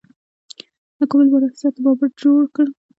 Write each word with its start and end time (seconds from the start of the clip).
د 0.97 0.99
کابل 1.09 1.27
بالا 1.31 1.47
حصار 1.51 1.71
د 1.75 1.77
بابر 1.85 2.09
جوړ 2.21 2.41
کړ 2.55 2.67